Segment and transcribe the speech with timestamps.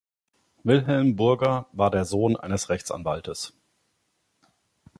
[0.63, 3.53] Wilhelm Burger war der Sohn eines Rechtsanwaltes.